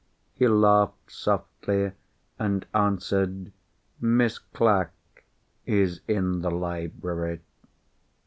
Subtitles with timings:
[0.33, 1.91] He laughed softly,
[2.39, 3.51] and answered,
[3.99, 4.95] "Miss Clack
[5.67, 7.41] is in the library."